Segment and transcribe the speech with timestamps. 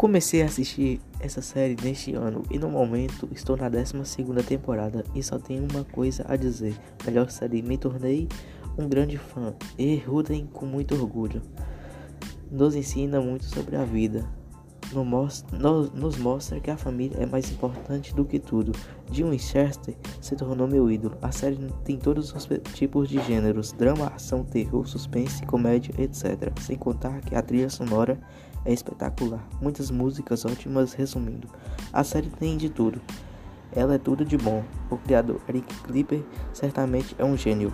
[0.00, 3.92] Comecei a assistir essa série neste ano e no momento estou na 12
[4.48, 6.74] temporada e só tenho uma coisa a dizer.
[7.04, 8.26] Melhor série, me tornei
[8.78, 11.42] um grande fã e Ruden com muito orgulho.
[12.50, 14.26] Nos ensina muito sobre a vida.
[15.94, 18.72] Nos mostra que a família é mais importante do que tudo.
[19.12, 21.18] Jim Winchester se tornou meu ídolo.
[21.20, 26.58] A série tem todos os tipos de gêneros: drama, ação, terror, suspense, comédia, etc.
[26.58, 28.18] Sem contar que a trilha sonora
[28.64, 29.44] é espetacular.
[29.60, 30.92] Muitas músicas ótimas.
[30.92, 31.48] Resumindo,
[31.92, 33.00] a série tem de tudo.
[33.72, 34.64] Ela é tudo de bom.
[34.90, 37.72] O criador Eric Clipper certamente é um gênio.